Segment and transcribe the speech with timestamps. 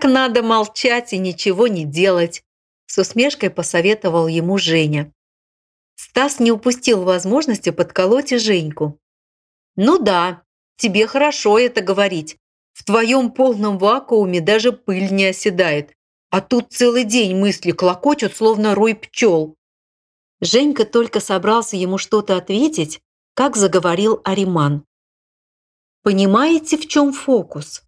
[0.00, 2.42] Так надо молчать и ничего не делать,
[2.86, 5.12] с усмешкой посоветовал ему Женя.
[5.94, 8.98] Стас не упустил возможности подколоть и Женьку.
[9.76, 10.42] «Ну да,
[10.76, 12.38] тебе хорошо это говорить.
[12.72, 15.92] В твоем полном вакууме даже пыль не оседает.
[16.30, 19.54] А тут целый день мысли клокочут, словно рой пчел».
[20.40, 23.02] Женька только собрался ему что-то ответить,
[23.34, 24.86] как заговорил Ариман.
[26.02, 27.82] Понимаете, в чем фокус?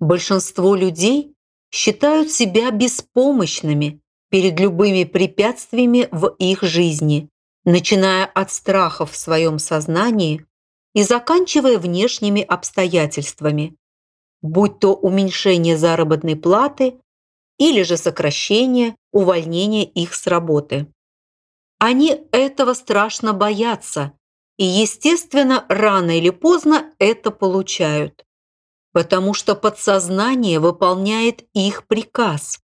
[0.00, 1.36] Большинство людей
[1.72, 7.28] считают себя беспомощными перед любыми препятствиями в их жизни,
[7.64, 10.46] начиная от страхов в своем сознании
[10.94, 13.76] и заканчивая внешними обстоятельствами,
[14.42, 16.98] будь то уменьшение заработной платы
[17.58, 20.86] или же сокращение, увольнение их с работы.
[21.78, 24.12] Они этого страшно боятся
[24.58, 28.24] и, естественно, рано или поздно это получают,
[28.92, 32.60] потому что подсознание выполняет их приказ.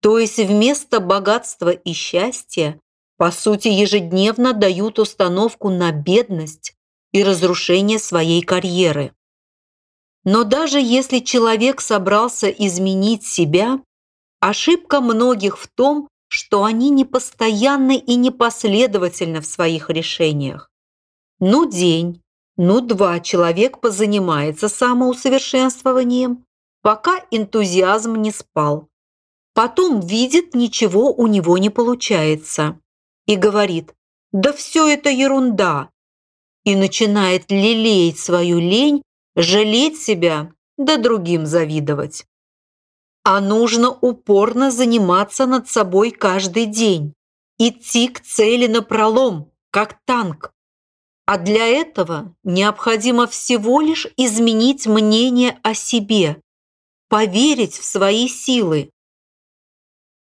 [0.00, 2.80] То есть вместо богатства и счастья,
[3.16, 6.74] по сути, ежедневно дают установку на бедность
[7.12, 9.14] и разрушение своей карьеры.
[10.24, 13.80] Но даже если человек собрался изменить себя,
[14.40, 20.70] ошибка многих в том, что они непостоянны и непоследовательны в своих решениях.
[21.40, 22.21] Ну день,
[22.64, 26.44] ну два человек позанимается самоусовершенствованием,
[26.80, 28.88] пока энтузиазм не спал.
[29.52, 32.78] Потом видит, ничего у него не получается.
[33.26, 33.94] И говорит,
[34.30, 35.90] да все это ерунда.
[36.62, 39.02] И начинает лелеять свою лень,
[39.34, 42.26] жалеть себя, да другим завидовать.
[43.24, 47.12] А нужно упорно заниматься над собой каждый день.
[47.58, 50.52] Идти к цели напролом, как танк.
[51.24, 56.42] А для этого необходимо всего лишь изменить мнение о себе,
[57.08, 58.90] поверить в свои силы.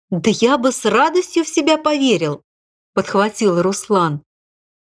[0.10, 2.42] «Да я бы с радостью в себя поверил»,–
[2.94, 4.24] подхватил Руслан.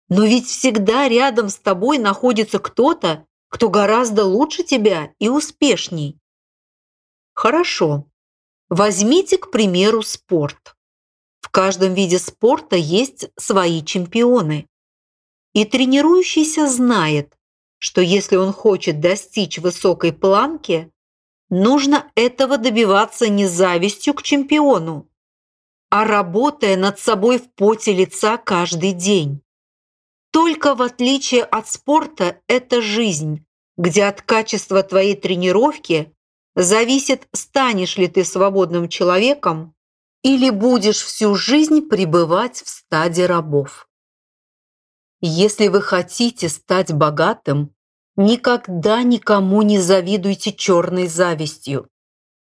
[0.07, 6.19] «Но ведь всегда рядом с тобой находится кто-то, кто гораздо лучше тебя и успешней».
[7.33, 8.05] Хорошо.
[8.69, 10.75] Возьмите, к примеру, спорт.
[11.41, 14.67] В каждом виде спорта есть свои чемпионы.
[15.53, 17.37] И тренирующийся знает,
[17.79, 20.91] что если он хочет достичь высокой планки,
[21.49, 25.09] нужно этого добиваться не завистью к чемпиону,
[25.89, 29.41] а работая над собой в поте лица каждый день.
[30.31, 33.45] Только в отличие от спорта это жизнь,
[33.77, 36.13] где от качества твоей тренировки
[36.55, 39.73] зависит, станешь ли ты свободным человеком
[40.21, 43.88] или будешь всю жизнь пребывать в стаде рабов.
[45.21, 47.73] Если вы хотите стать богатым,
[48.15, 51.89] никогда никому не завидуйте черной завистью,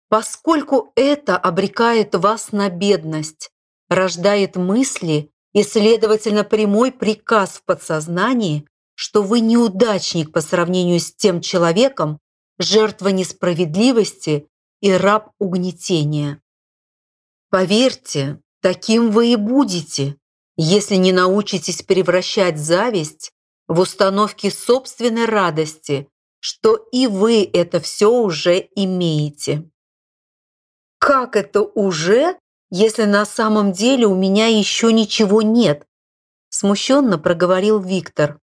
[0.10, 3.52] поскольку это обрекает вас на бедность,
[3.90, 11.42] рождает мысли и, следовательно, прямой приказ в подсознании, что вы неудачник по сравнению с тем
[11.42, 12.20] человеком,
[12.60, 14.48] жертва несправедливости
[14.82, 16.42] и раб угнетения.
[17.50, 20.18] Поверьте, таким вы и будете,
[20.58, 23.32] если не научитесь превращать зависть
[23.68, 26.08] в установки собственной радости,
[26.40, 29.70] что и вы это все уже имеете.
[31.00, 32.38] Как это уже,
[32.70, 35.86] если на самом деле у меня еще ничего нет?
[36.50, 38.40] Смущенно проговорил Виктор.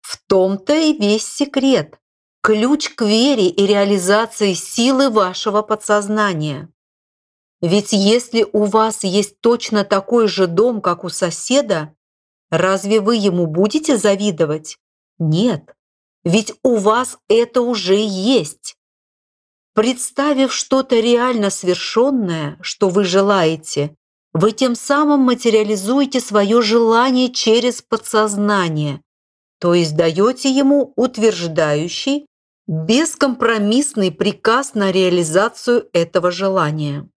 [0.00, 1.98] В том-то и весь секрет.
[2.42, 6.72] Ключ к вере и реализации силы вашего подсознания.
[7.62, 11.94] Ведь если у вас есть точно такой же дом, как у соседа,
[12.50, 14.78] разве вы ему будете завидовать?
[15.18, 15.74] Нет,
[16.24, 18.76] ведь у вас это уже есть.
[19.74, 23.94] Представив что-то реально свершенное, что вы желаете,
[24.32, 29.02] вы тем самым материализуете свое желание через подсознание,
[29.58, 32.26] то есть даете ему утверждающий,
[32.66, 37.08] бескомпромиссный приказ на реализацию этого желания.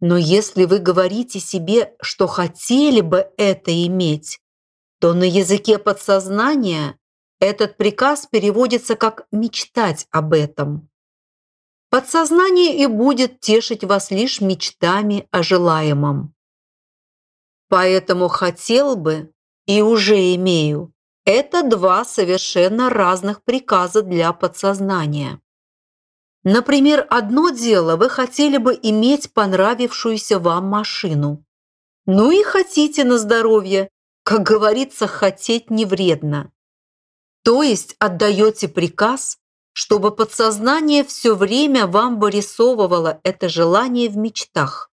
[0.00, 4.40] Но если вы говорите себе, что хотели бы это иметь,
[5.00, 6.98] то на языке подсознания
[7.40, 10.88] этот приказ переводится как «мечтать об этом».
[11.90, 16.34] Подсознание и будет тешить вас лишь мечтами о желаемом.
[17.68, 19.32] Поэтому хотел бы
[19.66, 20.92] и уже имею.
[21.24, 25.40] Это два совершенно разных приказа для подсознания.
[26.50, 31.44] Например, одно дело, вы хотели бы иметь понравившуюся вам машину.
[32.06, 33.90] Ну и хотите на здоровье.
[34.24, 36.50] Как говорится, хотеть не вредно.
[37.44, 39.36] То есть отдаете приказ,
[39.74, 44.90] чтобы подсознание все время вам вырисовывало это желание в мечтах.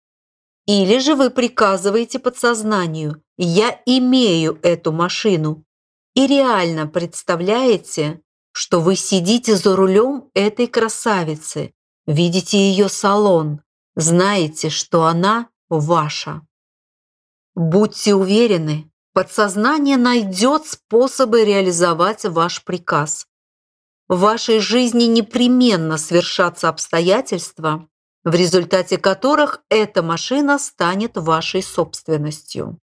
[0.66, 5.64] Или же вы приказываете подсознанию «я имею эту машину»
[6.14, 8.20] и реально представляете,
[8.52, 11.72] что вы сидите за рулем этой красавицы,
[12.06, 13.62] видите ее салон,
[13.96, 16.42] знаете, что она ваша.
[17.54, 23.26] Будьте уверены, подсознание найдет способы реализовать ваш приказ.
[24.08, 27.88] В вашей жизни непременно свершатся обстоятельства,
[28.24, 32.78] в результате которых эта машина станет вашей собственностью.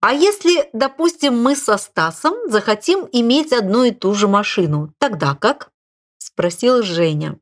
[0.00, 5.70] А если, допустим, мы со Стасом захотим иметь одну и ту же машину, тогда как?
[6.16, 7.38] Спросила Женя.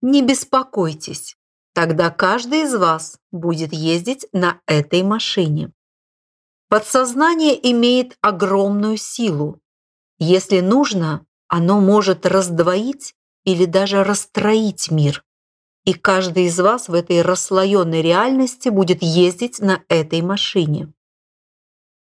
[0.00, 1.36] Не беспокойтесь,
[1.74, 5.72] тогда каждый из вас будет ездить на этой машине.
[6.68, 9.60] Подсознание имеет огромную силу.
[10.18, 15.24] Если нужно, оно может раздвоить или даже расстроить мир.
[15.84, 20.92] И каждый из вас в этой расслоенной реальности будет ездить на этой машине.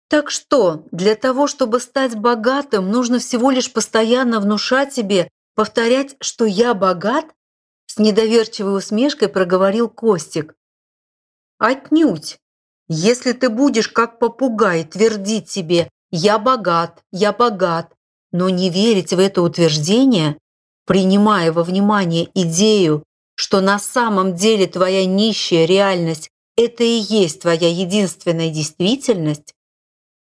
[0.09, 6.45] Так что, для того, чтобы стать богатым, нужно всего лишь постоянно внушать себе, повторять, что
[6.45, 7.27] я богат?
[7.87, 10.55] С недоверчивой усмешкой проговорил Костик.
[11.59, 12.39] Отнюдь.
[12.89, 17.93] Если ты будешь как попугай твердить себе «я богат, я богат»,
[18.31, 20.39] но не верить в это утверждение,
[20.87, 23.03] принимая во внимание идею,
[23.35, 29.56] что на самом деле твоя нищая реальность– это и есть твоя единственная действительность,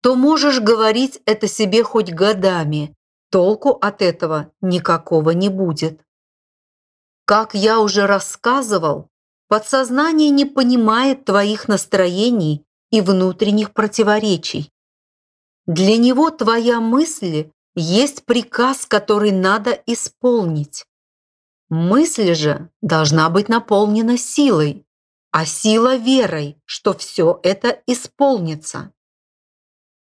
[0.03, 2.93] то можешь говорить это себе хоть годами,
[3.31, 6.01] толку от этого никакого не будет.
[7.23, 9.07] Как я уже рассказывал,
[9.47, 14.73] подсознание не понимает твоих настроений и внутренних противоречий.
[15.67, 20.85] Для него твоя мысль есть приказ, который надо исполнить.
[21.69, 24.85] Мысль же должна быть наполнена силой,
[25.31, 28.91] а сила верой, что все это исполнится.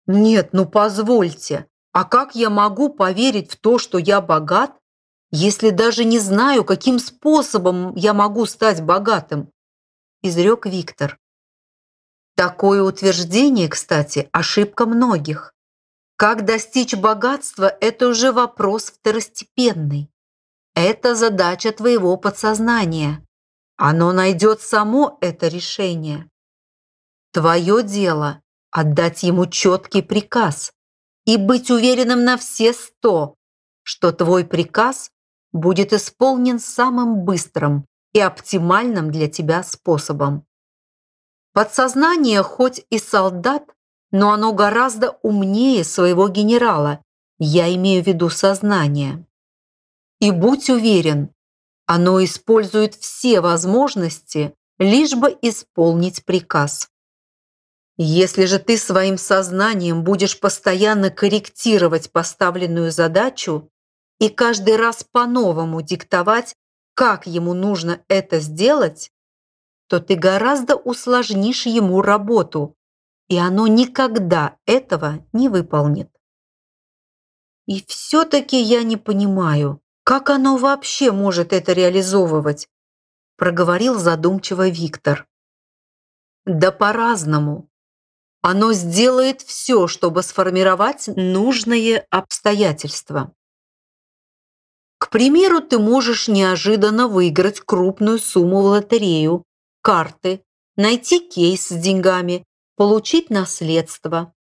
[0.06, 4.79] Нет, ну позвольте, а как я могу поверить в то, что я богат,
[5.31, 9.50] если даже не знаю, каким способом я могу стать богатым?
[10.23, 11.19] Изрек Виктор.
[12.37, 15.53] Такое утверждение, кстати, ошибка многих.
[16.17, 20.11] Как достичь богатства– это уже вопрос второстепенный.
[20.75, 23.26] Это задача твоего подсознания.
[23.76, 26.31] Оно найдет само это решение.
[27.32, 30.73] Твое дело отдать ему четкий приказ
[31.25, 33.35] и быть уверенным на все сто,
[33.83, 35.11] что твой приказ
[35.53, 40.45] будет исполнен самым быстрым и оптимальным для тебя способом.
[41.53, 43.65] Подсознание хоть и солдат,
[44.11, 47.03] но оно гораздо умнее своего генерала,
[47.39, 49.27] я имею в виду сознание.
[50.21, 51.31] И будь уверен,
[51.87, 56.91] оно использует все возможности, лишь бы исполнить приказ.
[57.99, 63.71] Если же ты своим сознанием будешь постоянно корректировать поставленную задачу
[64.19, 66.55] и каждый раз по-новому диктовать,
[66.95, 69.13] как ему нужно это сделать,
[69.89, 72.77] то ты гораздо усложнишь ему работу,
[73.29, 76.11] и оно никогда этого не выполнит.
[77.67, 82.69] И все-таки я не понимаю, как оно вообще может это реализовывать,
[83.37, 85.26] проговорил задумчиво Виктор.
[86.45, 87.69] Да по-разному.
[88.49, 93.33] Оно сделает все, чтобы сформировать нужные обстоятельства.
[94.99, 99.43] К примеру, ты можешь неожиданно выиграть крупную сумму в лотерею,
[99.83, 100.45] карты,
[100.76, 102.45] найти кейс с деньгами,
[102.76, 104.33] получить наследство.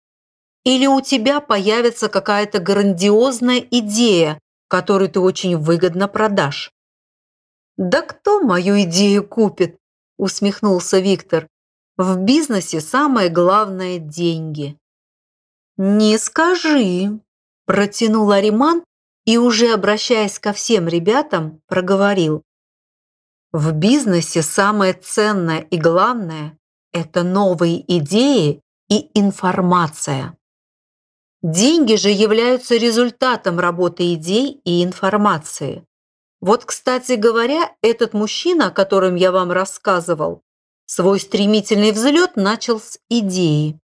[0.62, 6.70] Или у тебя появится какая-то грандиозная идея, которую ты очень выгодно продашь.
[7.76, 9.80] «Да кто мою идею купит?»–
[10.16, 11.48] усмехнулся Виктор.
[11.96, 14.78] В бизнесе самое главное– деньги.
[15.78, 17.20] «Не скажи»,–
[17.66, 18.84] протянул Ариман
[19.24, 22.42] и, уже обращаясь ко всем ребятам, проговорил.
[23.50, 26.58] «В бизнесе самое ценное и главное–
[26.92, 28.60] это новые идеи
[28.90, 30.36] и информация.
[31.42, 35.86] Деньги же являются результатом работы идей и информации.
[36.42, 40.42] Вот, кстати говоря, этот мужчина, о котором я вам рассказывал,
[40.86, 43.78] Свой стремительный взлет начал с идеи.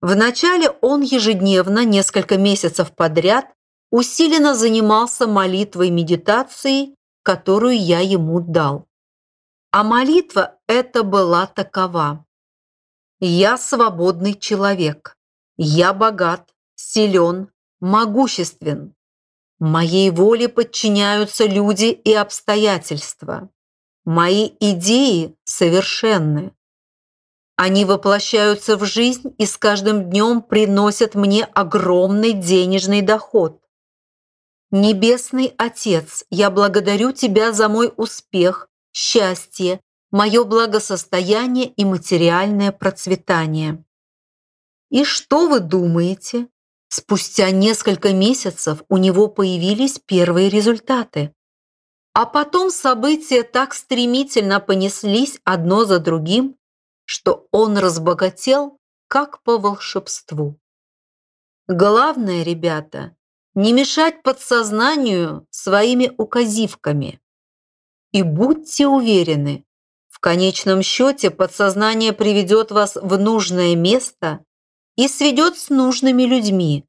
[0.00, 3.46] Вначале он ежедневно, несколько месяцев подряд,
[3.90, 8.86] усиленно занимался молитвой медитацией, которую я ему дал.
[9.70, 12.24] А молитва эта была такова.
[13.20, 15.14] «Я свободный человек.
[15.56, 17.50] Я богат, силен,
[17.80, 18.94] могуществен.
[19.58, 23.50] Моей воле подчиняются люди и обстоятельства.
[24.10, 26.52] Мои идеи совершенны.
[27.56, 33.60] Они воплощаются в жизнь и с каждым днем приносят мне огромный денежный доход.
[34.70, 43.84] Небесный Отец, я благодарю Тебя за мой успех, счастье, мое благосостояние и материальное процветание.
[44.88, 46.48] И что вы думаете?
[46.88, 51.34] Спустя несколько месяцев у него появились первые результаты.
[52.18, 56.56] А потом события так стремительно понеслись одно за другим,
[57.04, 60.58] что он разбогател, как по волшебству.
[61.68, 63.14] Главное, ребята,
[63.54, 67.20] не мешать подсознанию своими указивками.
[68.10, 69.64] И будьте уверены,
[70.08, 74.44] в конечном счете подсознание приведет вас в нужное место
[74.96, 76.84] и сведет с нужными людьми,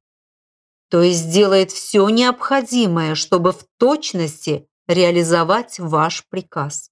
[0.89, 6.89] то есть сделает все необходимое, чтобы в точности реализовать ваш приказ.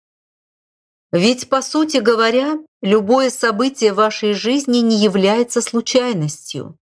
[1.11, 6.77] Ведь, по сути говоря, любое событие вашей жизни не является случайностью.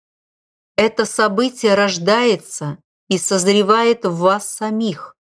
[0.77, 5.17] Это событие рождается и созревает в вас самих,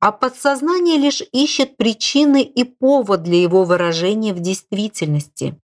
[0.00, 5.56] а подсознание лишь ищет причины и повод для его выражения в действительности.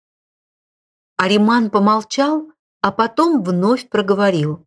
[1.17, 2.47] Ариман помолчал,
[2.81, 4.65] а потом вновь проговорил.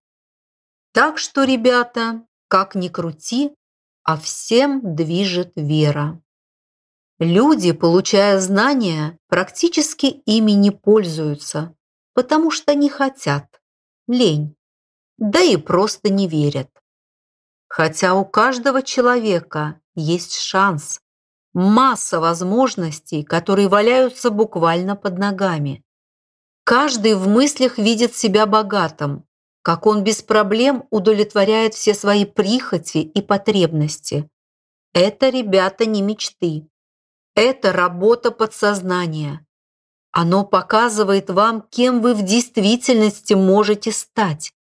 [0.92, 3.56] Так что, ребята, как ни крути,
[4.04, 6.22] а всем движет вера.
[7.20, 11.76] Люди, получая знания, практически ими не пользуются,
[12.14, 13.62] потому что не хотят,
[14.08, 14.56] лень,
[15.18, 16.70] да и просто не верят.
[17.68, 21.00] Хотя у каждого человека есть шанс,
[21.54, 25.84] масса возможностей, которые валяются буквально под ногами.
[26.64, 29.26] Каждый в мыслях видит себя богатым,
[29.62, 34.30] как он без проблем удовлетворяет все свои прихоти и потребности.
[34.94, 36.68] Это, ребята, не мечты.
[37.36, 39.46] Это работа подсознания.
[40.12, 44.54] Оно показывает вам, кем вы в действительности можете стать.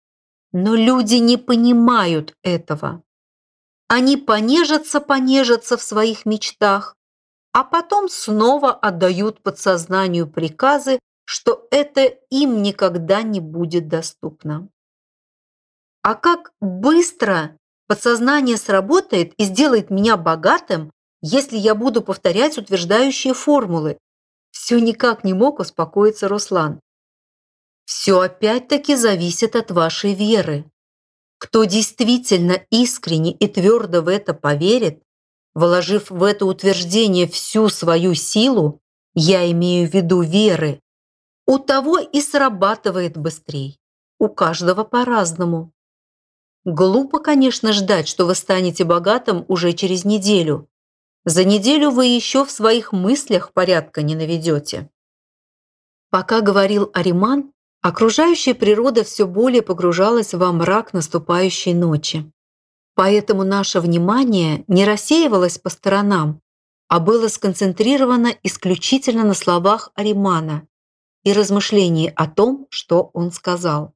[0.53, 3.03] Но люди не понимают этого.
[3.89, 6.97] Они понежатся-понежатся в своих мечтах,
[7.53, 14.69] а потом снова отдают подсознанию приказы, что это им никогда не будет доступно.
[16.03, 23.99] А как быстро подсознание сработает и сделает меня богатым, если я буду повторять утверждающие формулы?
[24.51, 26.81] Все никак не мог успокоиться Руслан.
[27.85, 30.65] Все опять-таки зависит от вашей веры.
[31.39, 35.03] Кто действительно искренне и твердо в это поверит,
[35.55, 38.81] вложив в это утверждение всю свою силу,
[39.15, 40.81] я имею в виду веры,
[41.47, 43.77] у того и срабатывает быстрее.
[44.19, 45.73] У каждого по-разному.
[46.65, 50.69] Глупо, конечно, ждать, что вы станете богатым уже через неделю.
[51.25, 54.91] За неделю вы еще в своих мыслях порядка не наведете.
[56.11, 62.31] Пока говорил Ариман, окружающая природа все более погружалась во мрак наступающей ночи.
[62.95, 66.43] Поэтому наше внимание не рассеивалось по сторонам,
[66.89, 70.67] а было сконцентрировано исключительно на словах Аримана
[71.23, 73.95] и размышлении о том, что он сказал.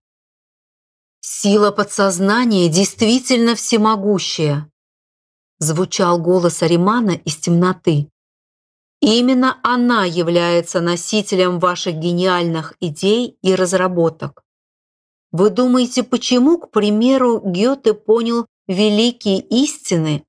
[1.26, 4.70] Сила подсознания действительно всемогущая,
[5.58, 8.10] звучал голос Аримана из темноты.
[9.00, 14.42] Именно она является носителем ваших гениальных идей и разработок.
[15.32, 20.24] Вы думаете, почему, к примеру, Гёте понял великие истины,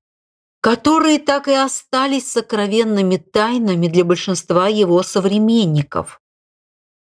[0.62, 6.22] которые так и остались сокровенными тайнами для большинства его современников?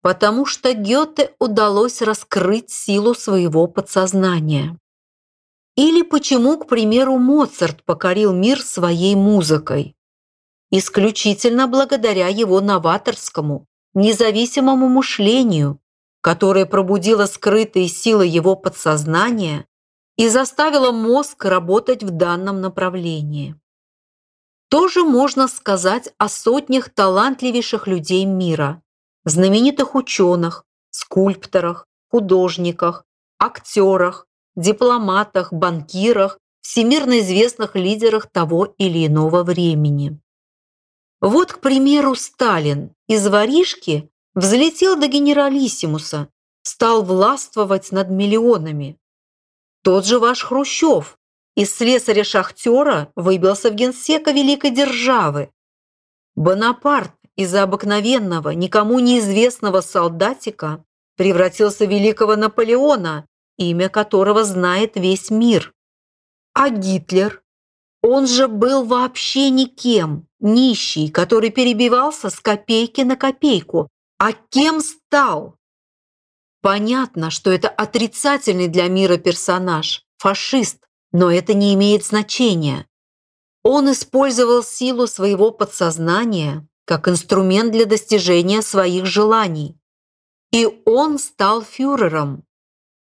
[0.01, 4.77] Потому что Гёте удалось раскрыть силу своего подсознания.
[5.75, 9.96] Или почему, к примеру, Моцарт покорил мир своей музыкой?
[10.72, 15.79] Исключительно благодаря его новаторскому, независимому мышлению,
[16.22, 19.65] которое пробудило скрытые силы его подсознания
[20.18, 23.56] и заставило мозг работать в данном направлении.
[24.70, 28.84] Тоже можно сказать о сотнях талантливейших людей мира,
[29.25, 33.05] знаменитых ученых, скульпторах, художниках,
[33.38, 40.19] актерах, дипломатах, банкирах, всемирно известных лидерах того или иного времени.
[41.21, 46.29] Вот, к примеру, Сталин из воришки взлетел до генералиссимуса,
[46.63, 48.97] стал властвовать над миллионами.
[49.83, 51.17] Тот же ваш Хрущев
[51.55, 55.51] из слесаря-шахтера выбился в генсека великой державы.
[56.35, 60.84] Бонапарт из-за обыкновенного, никому неизвестного солдатика
[61.15, 63.25] превратился в великого Наполеона,
[63.58, 65.74] имя которого знает весь мир.
[66.53, 67.41] А Гитлер?
[68.03, 73.88] Он же был вообще никем, нищий, который перебивался с копейки на копейку.
[74.17, 75.55] А кем стал?
[76.62, 82.86] Понятно, что это отрицательный для мира персонаж, фашист, но это не имеет значения.
[83.63, 89.75] Он использовал силу своего подсознания как инструмент для достижения своих желаний.
[90.51, 92.43] И он стал фюрером.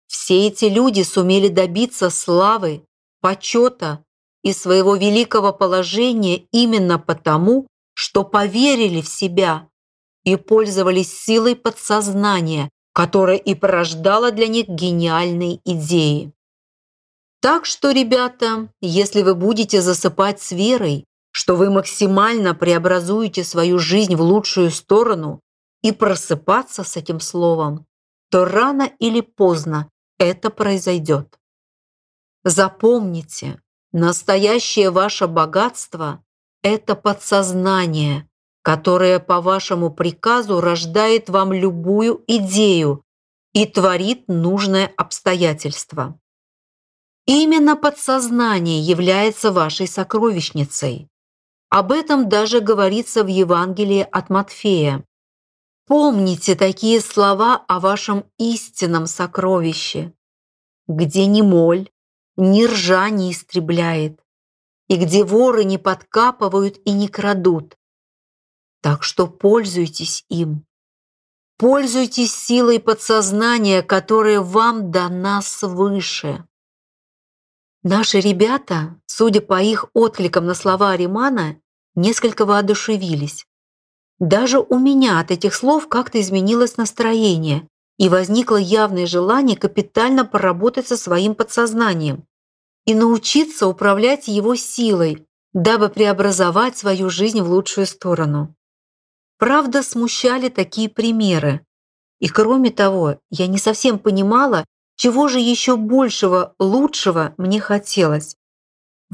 [0.06, 2.84] Все эти люди сумели добиться славы,
[3.20, 4.04] почета
[4.44, 9.68] и своего великого положения именно потому, что поверили в себя
[10.22, 16.32] и пользовались силой подсознания, которая и порождала для них гениальные идеи.
[17.40, 21.04] Так что, ребята, если вы будете засыпать с верой,
[21.34, 25.40] что вы максимально преобразуете свою жизнь в лучшую сторону
[25.82, 27.86] и просыпаться с этим словом,
[28.30, 31.40] то рано или поздно это произойдет.
[32.44, 33.60] Запомните,
[33.92, 36.24] настоящее ваше богатство–
[36.62, 38.28] это подсознание,
[38.62, 43.02] которое по вашему приказу рождает вам любую идею
[43.52, 46.16] и творит нужное обстоятельство.
[47.26, 51.08] Именно подсознание является вашей сокровищницей.
[51.74, 55.04] Об этом даже говорится в Евангелии от Матфея.
[55.88, 60.14] Помните такие слова о вашем истинном сокровище,
[60.86, 61.90] где ни моль,
[62.36, 64.20] ни ржа не истребляет,
[64.86, 67.76] и где воры не подкапывают и не крадут.
[68.80, 70.64] Так что пользуйтесь им.
[71.58, 76.46] Пользуйтесь силой подсознания, которая вам дана свыше.
[77.82, 81.60] Наши ребята, судя по их откликам на слова Аримана,
[81.94, 83.46] несколько воодушевились.
[84.18, 90.88] Даже у меня от этих слов как-то изменилось настроение, и возникло явное желание капитально поработать
[90.88, 92.24] со своим подсознанием
[92.86, 98.54] и научиться управлять его силой, дабы преобразовать свою жизнь в лучшую сторону.
[99.38, 101.64] Правда, смущали такие примеры.
[102.20, 104.64] И кроме того, я не совсем понимала,
[104.96, 108.36] чего же еще большего, лучшего мне хотелось.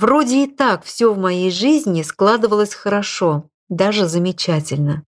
[0.00, 5.04] Вроде и так все в моей жизни складывалось хорошо, даже замечательно.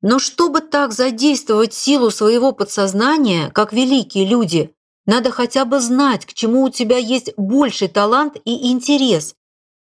[0.00, 4.74] Но чтобы так задействовать силу своего подсознания, как великие люди,
[5.06, 9.36] надо хотя бы знать, к чему у тебя есть больший талант и интерес,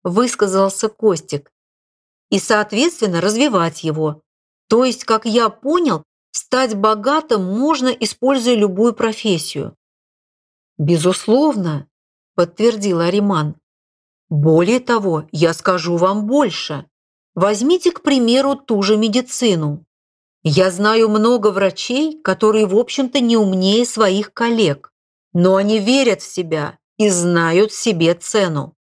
[0.03, 1.51] высказался Костик.
[2.29, 4.21] И, соответственно, развивать его.
[4.69, 9.75] То есть, как я понял, стать богатым можно, используя любую профессию.
[10.77, 11.89] Безусловно,
[12.35, 13.57] подтвердил Ариман.
[14.31, 16.85] Более того, я скажу вам больше.
[17.35, 19.85] Возьмите, к примеру, ту же медицину.
[20.41, 24.89] Я знаю много врачей, которые, в общем-то, не умнее своих коллег,
[25.33, 28.73] но они верят в себя и знают себе цену.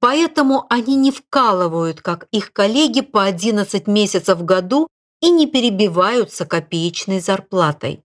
[0.00, 4.88] Поэтому они не вкалывают, как их коллеги, по 11 месяцев в году
[5.22, 8.02] и не перебиваются копеечной зарплатой.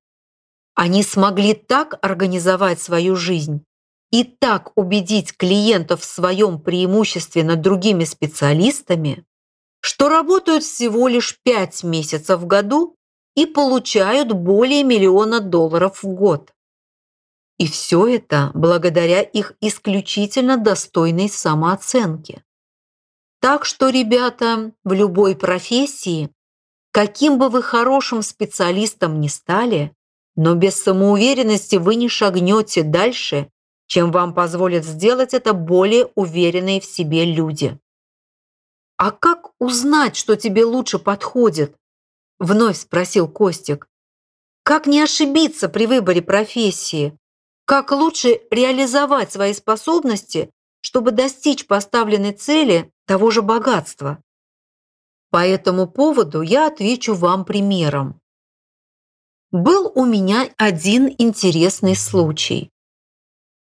[0.76, 3.64] Они смогли так организовать свою жизнь,
[4.16, 9.26] и так убедить клиентов в своем преимуществе над другими специалистами,
[9.82, 12.96] что работают всего лишь 5 месяцев в году
[13.36, 16.54] и получают более миллиона долларов в год.
[17.58, 22.46] И все это благодаря их исключительно достойной самооценке.
[23.42, 26.30] Так что, ребята, в любой профессии,
[26.94, 29.94] каким бы вы хорошим специалистом ни стали,
[30.38, 33.50] но без самоуверенности вы не шагнете дальше
[33.88, 37.80] чем вам позволят сделать это более уверенные в себе люди.
[38.98, 41.76] «А как узнать, что тебе лучше подходит?»–
[42.40, 43.88] вновь спросил Костик.
[44.64, 47.18] «Как не ошибиться при выборе профессии?
[47.66, 50.50] Как лучше реализовать свои способности,
[50.82, 54.22] чтобы достичь поставленной цели того же богатства?»
[55.30, 58.22] По этому поводу я отвечу вам примером.
[59.52, 62.72] Был у меня один интересный случай.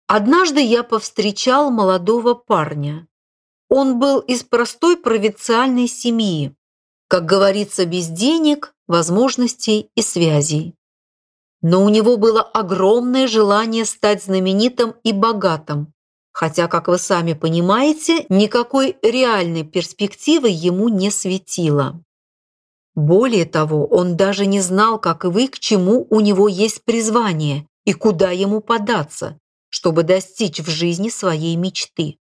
[0.07, 3.07] Однажды я повстречал молодого парня.
[3.69, 6.55] Он был из простой провинциальной семьи,
[7.09, 10.75] как говорится, без денег, возможностей и связей.
[11.63, 15.93] Но у него было огромное желание стать знаменитым и богатым,
[16.33, 22.03] хотя, как вы сами понимаете, никакой реальной перспективы ему не светило.
[22.95, 27.67] Более того, он даже не знал, как и вы, к чему у него есть призвание
[27.85, 29.39] и куда ему податься,
[29.73, 32.19] чтобы достичь в жизни своей мечты.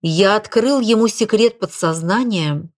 [0.00, 2.68] Я открыл ему секрет подсознания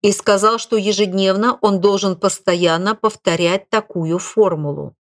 [0.00, 4.94] и сказал, что ежедневно он должен постоянно повторять такую формулу.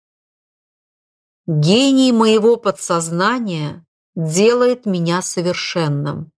[1.47, 3.85] Гений моего подсознания
[4.15, 6.31] делает меня совершенным.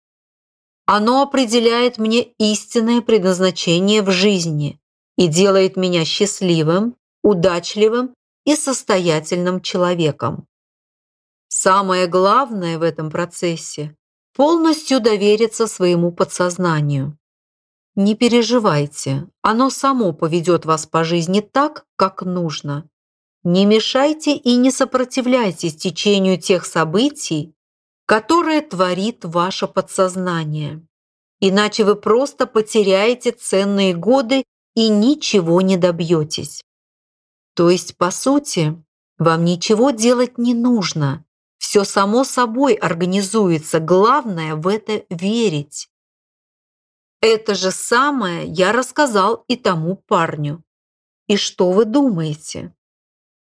[0.86, 4.80] Оно определяет мне истинное предназначение в жизни
[5.18, 8.14] и делает меня счастливым, удачливым
[8.46, 10.46] и состоятельным человеком.
[11.48, 13.96] Самое главное в этом процессе–
[14.34, 17.18] полностью довериться своему подсознанию.
[17.94, 22.88] Не переживайте, оно само поведет вас по жизни так, как нужно.
[23.42, 27.54] Не мешайте и не сопротивляйтесь течению тех событий,
[28.06, 30.86] которые творит ваше подсознание.
[31.40, 36.62] Иначе вы просто потеряете ценные годы и ничего не добьетесь.
[37.54, 38.82] То есть, по сути,
[39.18, 41.25] вам ничего делать не нужно.
[41.58, 45.88] Все само собой организуется, главное в это верить.
[47.20, 50.62] Это же самое я рассказал и тому парню.
[51.26, 52.74] И что вы думаете?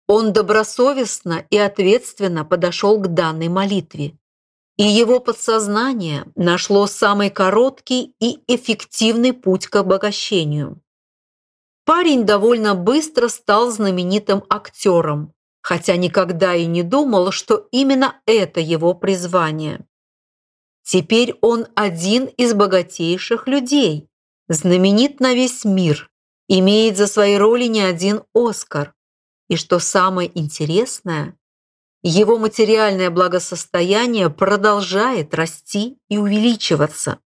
[0.06, 4.18] Он добросовестно и ответственно подошел к данной молитве.
[4.76, 10.80] И его подсознание нашло самый короткий и эффективный путь к обогащению.
[11.84, 15.32] Парень довольно быстро стал знаменитым актером,
[15.70, 19.86] хотя никогда и не думал, что именно это его призвание.
[20.82, 24.08] Теперь он один из богатейших людей,
[24.48, 26.10] знаменит на весь мир,
[26.48, 28.94] имеет за свои роли не один Оскар.
[29.48, 31.36] И что самое интересное,
[32.02, 37.20] его материальное благосостояние продолжает расти и увеличиваться.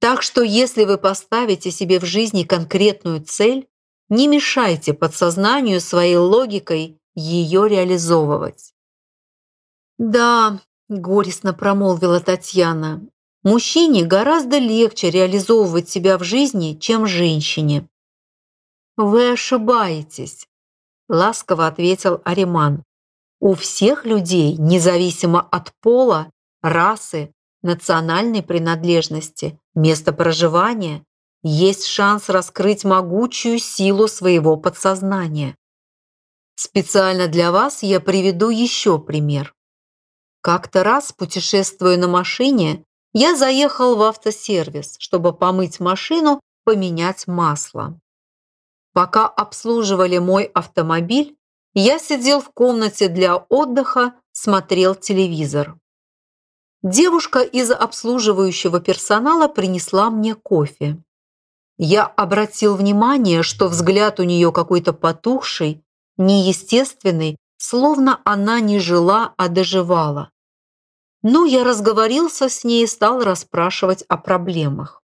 [0.00, 3.68] Так что если вы поставите себе в жизни конкретную цель,
[4.08, 8.72] не мешайте подсознанию своей логикой ее реализовывать.
[9.98, 13.06] Да, горестно промолвила Татьяна.
[13.42, 17.88] Мужчине гораздо легче реализовывать себя в жизни, чем женщине.
[18.96, 20.46] Вы ошибаетесь,
[21.08, 22.84] ласково ответил Ариман.
[23.40, 26.30] У всех людей, независимо от пола,
[26.62, 31.04] расы, национальной принадлежности, места проживания,
[31.42, 35.56] есть шанс раскрыть могучую силу своего подсознания.
[36.60, 39.54] Специально для вас я приведу еще пример.
[40.40, 48.00] Как-то раз, путешествуя на машине, я заехал в автосервис, чтобы помыть машину, поменять масло.
[48.92, 51.36] Пока обслуживали мой автомобиль,
[51.74, 55.78] я сидел в комнате для отдыха, смотрел телевизор.
[56.82, 61.00] Девушка из обслуживающего персонала принесла мне кофе.
[61.76, 65.84] Я обратил внимание, что взгляд у нее какой-то потухший,
[66.18, 70.30] неестественный словно она не жила, а доживала.
[71.22, 75.02] Но я разговорился с ней и стал расспрашивать о проблемах.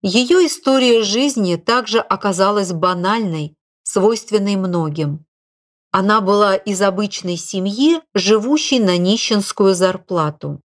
[0.00, 5.26] Ее история жизни также оказалась банальной, свойственной многим.
[5.90, 10.60] Она была из обычной семьи, живущей на нищенскую зарплату.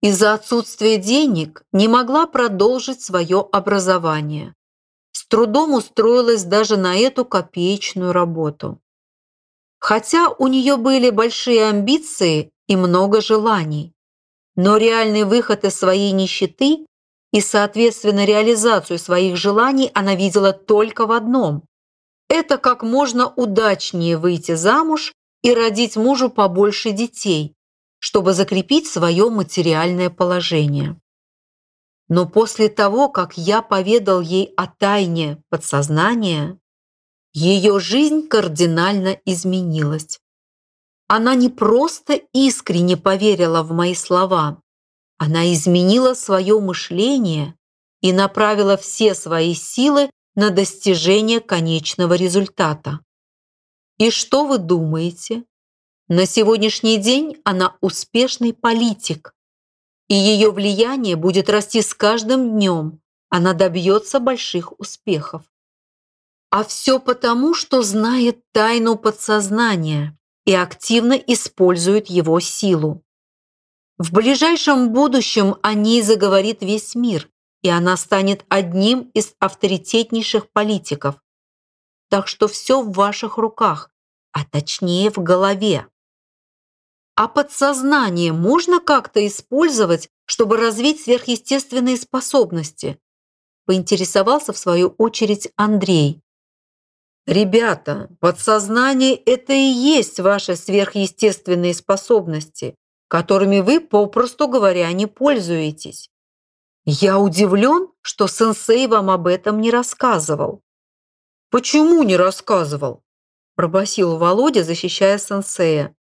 [0.00, 4.54] Из-за отсутствия денег не могла продолжить свое образование.
[5.12, 8.81] С трудом устроилась даже на эту копеечную работу.
[9.82, 13.92] Хотя у нее были большие амбиции и много желаний.
[14.54, 16.86] Но реальный выход из своей нищеты
[17.32, 21.64] и, соответственно, реализацию своих желаний она видела только в одном.
[22.28, 27.54] Это как можно удачнее выйти замуж и родить мужу побольше детей,
[27.98, 30.96] чтобы закрепить свое материальное положение.
[32.08, 36.56] Но после того, как я поведал ей о тайне подсознания,
[37.32, 40.20] ее жизнь кардинально изменилась.
[41.08, 44.62] Она не просто искренне поверила в мои слова,
[45.24, 47.54] она изменила свое мышление
[48.00, 52.98] и направила все свои силы на достижение конечного результата.
[53.98, 55.44] И что вы думаете?
[56.08, 59.32] На сегодняшний день она успешный политик,
[60.08, 63.00] и ее влияние будет расти с каждым днем.
[63.28, 65.44] Она добьется больших успехов.
[66.52, 73.02] А все потому, что знает тайну подсознания и активно использует его силу.
[73.96, 77.30] В ближайшем будущем о ней заговорит весь мир,
[77.62, 81.14] и она станет одним из авторитетнейших политиков.
[82.10, 83.90] Так что все в ваших руках,
[84.32, 85.86] а точнее в голове.
[87.14, 92.98] А подсознание можно как-то использовать, чтобы развить сверхъестественные способности?
[93.64, 96.22] Поинтересовался в свою очередь Андрей.
[97.26, 102.74] Ребята, подсознание– это и есть ваши сверхъестественные способности,
[103.08, 106.10] которыми вы, попросту говоря, не пользуетесь.
[106.84, 110.62] Я удивлен, что сенсей вам об этом не рассказывал.
[111.48, 113.04] Почему не рассказывал?
[113.54, 115.94] Пробасил Володя, защищая сенсея.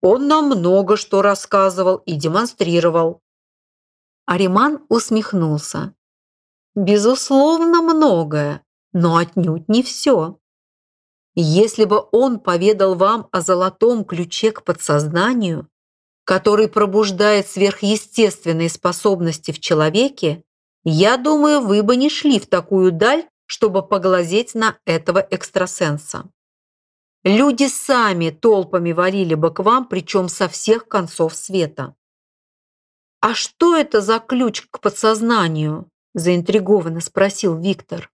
[0.00, 3.20] Он нам много что рассказывал и демонстрировал.
[4.24, 5.94] Ариман усмехнулся.
[6.74, 10.38] Безусловно, многое, но отнюдь не все.
[11.34, 15.68] Если бы он поведал вам о золотом ключе к подсознанию,
[16.24, 20.44] который пробуждает сверхъестественные способности в человеке,
[20.84, 26.30] я думаю, вы бы не шли в такую даль, чтобы поглазеть на этого экстрасенса.
[27.22, 31.94] Люди сами толпами валили бы к вам, причем со всех концов света.
[33.20, 38.10] «А что это за ключ к подсознанию?»– заинтригованно спросил Виктор.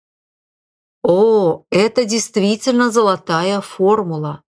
[1.03, 4.43] «О, это действительно золотая формула.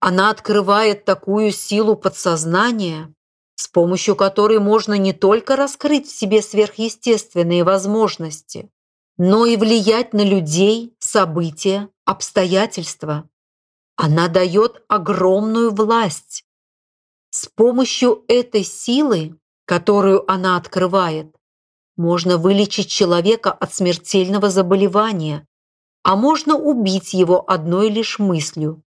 [0.00, 3.14] Она открывает такую силу подсознания,
[3.54, 8.70] с помощью которой можно не только раскрыть в себе сверхъестественные возможности,
[9.16, 13.28] но и влиять на людей, события, обстоятельства.
[13.96, 16.44] Она дает огромную власть.
[17.30, 21.34] С помощью этой силы, которую она открывает,
[21.96, 25.46] можно вылечить человека от смертельного заболевания,
[26.04, 28.84] а можно убить его одной лишь мыслью.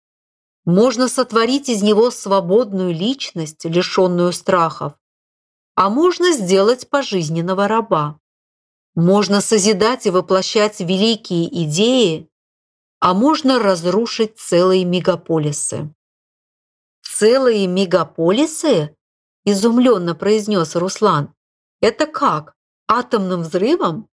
[0.67, 4.93] Можно сотворить из него свободную личность, лишенную страхов,
[5.75, 8.21] а можно сделать пожизненного раба.
[8.95, 12.29] Можно созидать и воплощать великие идеи,
[13.01, 15.95] а можно разрушить целые мегаполисы.
[17.03, 18.95] «Целые мегаполисы?»–
[19.45, 21.33] изумленно произнес Руслан.
[21.81, 22.55] «Это как?
[22.89, 24.09] Атомным взрывом?»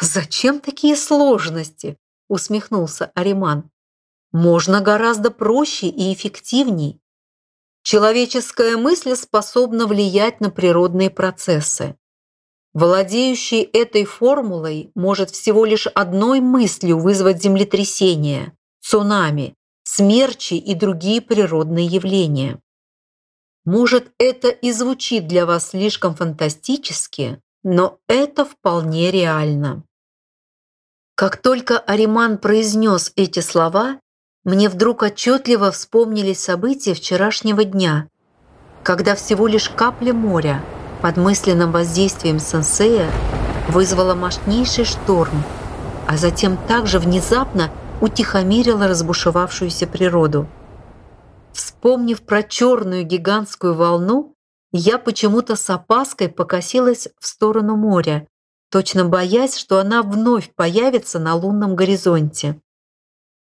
[0.00, 3.70] «Зачем такие сложности?»– усмехнулся Ариман.
[4.32, 7.00] «Можно гораздо проще и эффективней.
[7.82, 11.96] Человеческая мысль способна влиять на природные процессы.
[12.74, 21.86] Владеющий этой формулой может всего лишь одной мыслью вызвать землетрясение, цунами, смерчи и другие природные
[21.86, 22.60] явления.
[23.64, 29.84] Может, это и звучит для вас слишком фантастически, но это вполне реально.
[31.14, 34.00] Как только Ариман произнес эти слова,
[34.44, 38.08] мне вдруг отчетливо вспомнились события вчерашнего дня,
[38.82, 40.64] когда всего лишь капля моря–
[41.02, 43.10] под мысленным воздействием сенсея
[43.68, 45.42] вызвала мощнейший шторм,
[46.06, 47.70] а затем также внезапно
[48.00, 50.46] утихомирила разбушевавшуюся природу.
[51.52, 54.31] Вспомнив про черную гигантскую волну,
[54.72, 58.26] я почему-то с опаской покосилась в сторону моря,
[58.70, 62.60] точно боясь, что она вновь появится на лунном горизонте.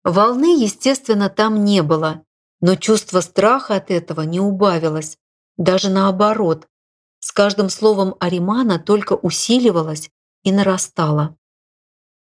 [0.03, 2.23] Волны, естественно, там не было,
[2.61, 5.17] но чувство страха от этого не убавилось,
[5.57, 6.67] даже наоборот,
[7.19, 10.11] с каждым словом Аримана только усиливалось
[10.43, 11.35] и нарастало.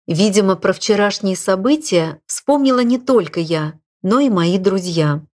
[0.05, 5.25] Видимо, про вчерашние события вспомнила не только я, но и мои друзья.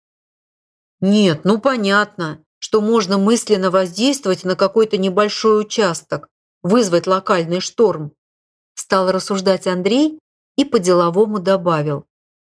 [1.01, 6.29] Нет, ну понятно, что можно мысленно воздействовать на какой-то небольшой участок,
[6.61, 8.13] вызвать локальный шторм.
[8.73, 10.17] Стал рассуждать Андрей
[10.55, 12.05] и по-деловому добавил.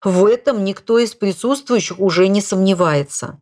[0.03, 3.41] В этом никто из присутствующих уже не сомневается.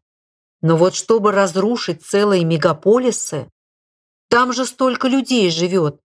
[0.62, 3.49] Но вот чтобы разрушить целые мегаполисы,
[4.30, 5.99] там же столько людей живет.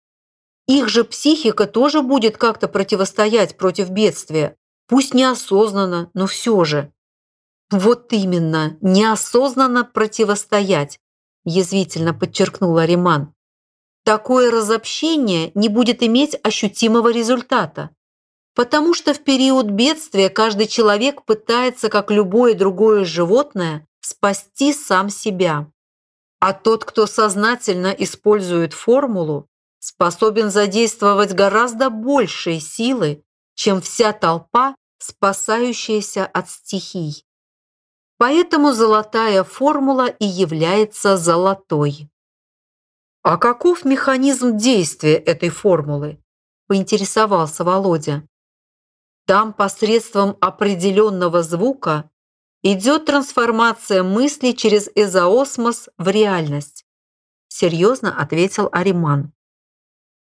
[0.67, 4.57] Их же психика тоже будет как-то противостоять против бедствия.
[4.89, 6.93] Пусть неосознанно, но все же.
[7.71, 10.99] Вот именно, неосознанно противостоять,
[11.45, 13.35] язвительно подчеркнула Риман.
[14.05, 17.91] Такое разобщение не будет иметь ощутимого результата.
[18.55, 25.71] Потому что в период бедствия каждый человек пытается, как любое другое животное, спасти сам себя.
[26.41, 29.47] А тот, кто сознательно использует формулу,
[29.79, 33.23] способен задействовать гораздо большие силы,
[33.55, 37.25] чем вся толпа, спасающаяся от стихий.
[38.19, 42.11] Поэтому золотая формула и является золотой.
[43.23, 46.23] «А каков механизм действия этой формулы?»–
[46.67, 48.29] поинтересовался Володя.
[49.29, 52.11] Там посредством определенного звука
[52.63, 56.87] идет трансформация мысли через эзоосмос в реальность,
[57.49, 59.35] серьезно ответил Ариман.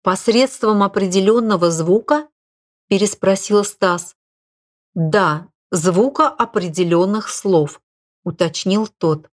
[0.03, 2.29] Посредством определенного звука?
[2.87, 4.15] переспросил Стас.
[4.93, 7.81] Да, звука определенных слов,
[8.23, 9.29] уточнил тот.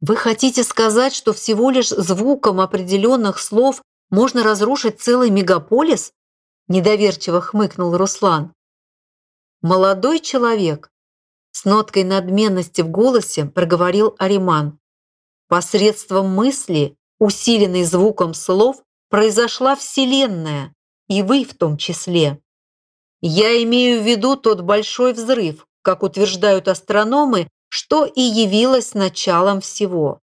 [0.00, 6.12] Вы хотите сказать, что всего лишь звуком определенных слов можно разрушить целый мегаполис?
[6.68, 8.52] Недоверчиво хмыкнул Руслан.
[9.60, 10.90] Молодой человек,
[11.52, 14.80] с ноткой надменности в голосе проговорил Ариман.
[15.48, 20.74] Посредством мысли, усиленной звуком слов, произошла Вселенная,
[21.08, 22.40] и вы в том числе.
[23.20, 30.20] Я имею в виду тот большой взрыв, как утверждают астрономы, что и явилось началом всего.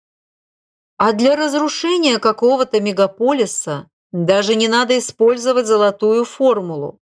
[0.98, 7.00] А для разрушения какого-то мегаполиса даже не надо использовать золотую формулу.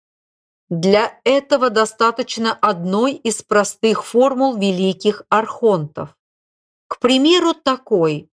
[0.69, 6.15] Для этого достаточно одной из простых формул великих архонтов.
[6.89, 8.29] К примеру, такой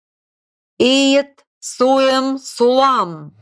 [0.78, 3.34] «Иет суем сулам».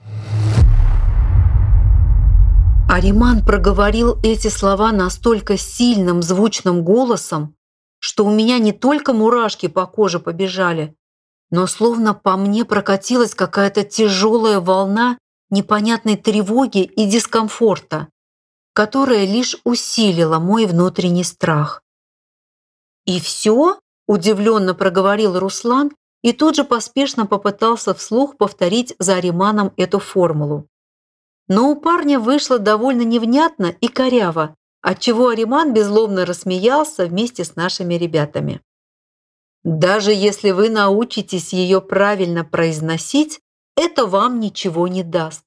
[2.89, 7.55] Ариман проговорил эти слова настолько сильным звучным голосом,
[8.05, 10.95] что у меня не только мурашки по коже побежали,
[11.49, 15.17] но словно по мне прокатилась какая-то тяжелая волна
[15.49, 18.09] непонятной тревоги и дискомфорта,
[18.75, 21.83] которая лишь усилила мой внутренний страх.
[23.07, 25.91] «И все?»– удивленно проговорил Руслан
[26.21, 30.69] и тут же поспешно попытался вслух повторить за Ариманом эту формулу.
[31.49, 37.95] Но у парня вышло довольно невнятно и коряво, отчего Ариман безлобно рассмеялся вместе с нашими
[37.95, 38.61] ребятами.
[39.63, 43.41] Даже если вы научитесь ее правильно произносить,
[43.77, 45.47] это вам ничего не даст.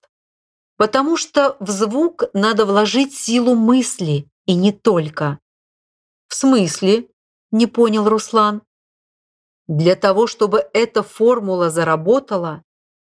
[0.75, 5.37] Потому что в звук надо вложить силу мысли, и не только.
[6.27, 7.07] В смысле?
[7.51, 8.63] Не понял Руслан.
[9.67, 12.63] Для того, чтобы эта формула заработала,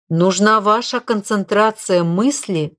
[0.09, 2.75] нужна ваша концентрация мысли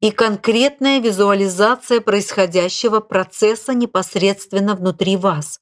[0.00, 5.60] и конкретная визуализация происходящего процесса непосредственно внутри вас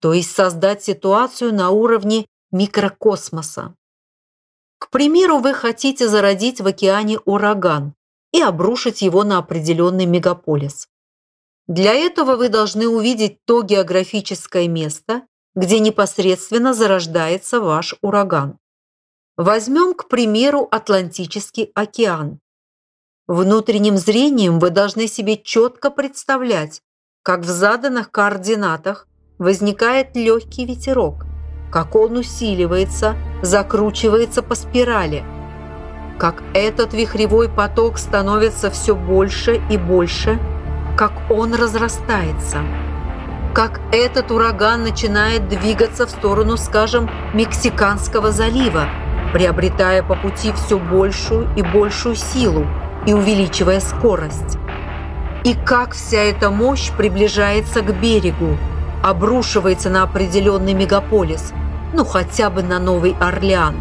[0.00, 3.74] то есть создать ситуацию на уровне микрокосмоса.
[4.78, 7.94] К примеру, вы хотите зародить в океане ураган
[8.32, 10.88] и обрушить его на определенный мегаполис.
[11.66, 18.58] Для этого вы должны увидеть то географическое место, где непосредственно зарождается ваш ураган.
[19.36, 22.38] Возьмем, к примеру, Атлантический океан.
[23.28, 26.82] Внутренним зрением вы должны себе четко представлять,
[27.24, 29.08] как в заданных координатах
[29.38, 31.26] возникает легкий ветерок,
[31.72, 35.24] как он усиливается, закручивается по спирали,
[36.20, 40.38] как этот вихревой поток становится все больше и больше,
[40.96, 42.58] как он разрастается,
[43.52, 48.88] как этот ураган начинает двигаться в сторону, скажем, Мексиканского залива,
[49.32, 52.64] приобретая по пути все большую и большую силу
[53.06, 54.58] и увеличивая скорость.
[55.44, 58.58] И как вся эта мощь приближается к берегу,
[59.02, 61.52] обрушивается на определенный мегаполис,
[61.92, 63.76] ну хотя бы на Новый Орлеан.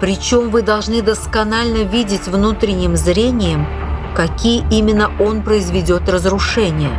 [0.00, 3.66] Причем вы должны досконально видеть внутренним зрением,
[4.14, 6.92] какие именно он произведет разрушения.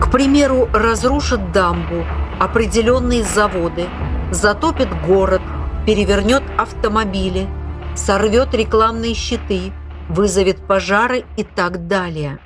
[0.00, 2.04] К примеру, разрушит дамбу,
[2.40, 3.86] определенные заводы,
[4.32, 5.42] затопит город,
[5.86, 7.46] перевернет автомобили,
[7.94, 9.72] сорвет рекламные щиты,
[10.08, 12.40] вызовет пожары и так далее.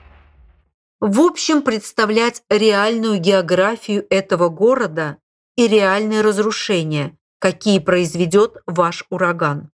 [1.01, 5.19] В общем, представлять реальную географию этого города
[5.57, 9.71] и реальные разрушения, какие произведет ваш ураган.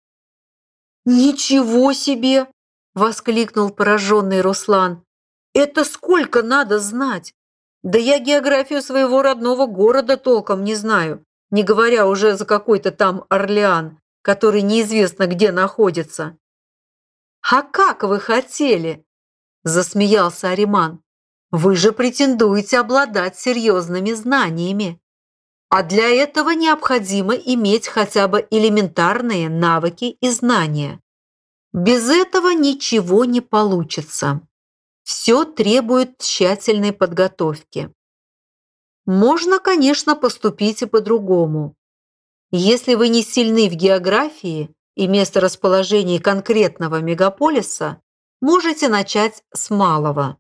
[1.05, 2.47] «Ничего себе!»–
[2.95, 5.03] воскликнул пораженный Руслан.
[5.55, 7.35] «Это сколько надо знать?
[7.83, 13.25] Да я географию своего родного города толком не знаю, не говоря уже за какой-то там
[13.29, 16.37] Орлеан, который неизвестно где находится».
[17.43, 19.05] «А как вы хотели?»–
[19.65, 21.03] засмеялся Ариман.
[21.51, 25.01] Вы же претендуете обладать серьезными знаниями.
[25.71, 31.01] А для этого необходимо иметь хотя бы элементарные навыки и знания.
[31.73, 34.41] Без этого ничего не получится.
[35.05, 37.93] Все требует тщательной подготовки.
[39.07, 41.77] Можно, конечно, поступить и по-другому.
[42.51, 48.03] Если вы не сильны в географии и месторасположении конкретного мегаполиса,
[48.41, 50.39] можете начать с малого.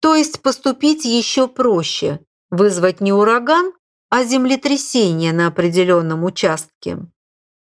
[0.00, 3.72] То есть поступить еще проще, вызвать не ураган,
[4.08, 6.98] а землетрясение на определенном участке.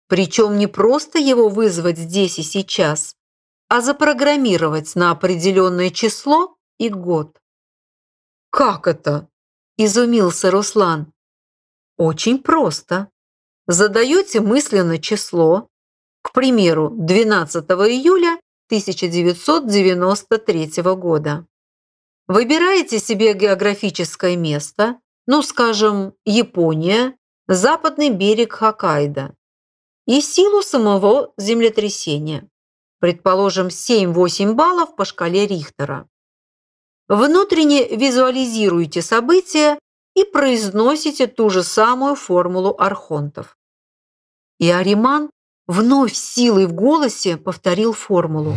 [0.10, 3.16] Причем не просто его вызвать здесь и сейчас,
[3.70, 7.40] а запрограммировать на определенное число и год.
[8.50, 9.30] «Как это?»–
[9.78, 11.14] изумился Руслан.
[11.96, 13.08] «Очень просто.
[13.66, 15.71] Задаете мысленно число,
[16.22, 21.48] к примеру, 12 июля 1993 года.
[22.28, 27.18] Выбираете себе географическое место, ну, скажем, Япония,
[27.48, 29.36] западный берег Хоккайдо,
[30.06, 32.48] и силу самого землетрясения,
[33.00, 36.08] предположим, 7-8 баллов по шкале Рихтера.
[37.08, 39.80] Внутренне визуализируете события
[40.16, 43.58] и произносите ту же самую формулу архонтов.
[44.60, 45.30] И Ариман
[45.68, 48.56] вновь силой в голосе повторил формулу.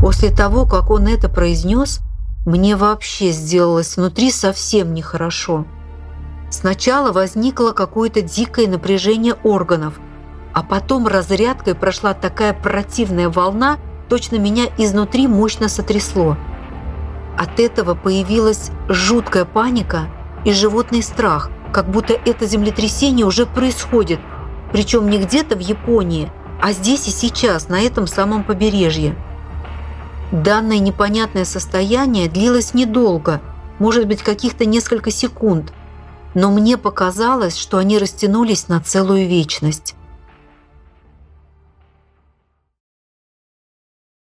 [0.00, 2.00] После того, как он это произнес,
[2.44, 5.64] Мне вообще сделалось внутри совсем нехорошо.
[6.50, 10.00] Сначала возникло какое-то дикое напряжение органов,
[10.52, 13.78] а потом разрядкой прошла такая противная волна,
[14.08, 16.36] точно меня изнутри мощно сотрясло.
[17.38, 20.08] От этого появилась жуткая паника
[20.44, 24.18] и животный страх, как будто это землетрясение уже происходит,
[24.72, 29.16] причем не где-то в Японии, а здесь и сейчас, на этом самом побережье.
[30.30, 33.40] Данное непонятное состояние длилось недолго,
[33.78, 35.72] может быть, каких-то несколько секунд,
[36.34, 39.94] но мне показалось, что они растянулись на целую вечность.